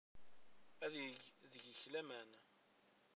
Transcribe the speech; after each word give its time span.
Ad 0.85 0.93
yeg 1.03 1.17
deg-k 1.51 1.81
laman. 1.93 2.31